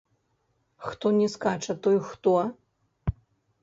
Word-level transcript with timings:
Хто 0.85 1.05
не 1.19 1.29
скача, 1.35 1.79
той 1.87 1.99
хто? 2.09 2.37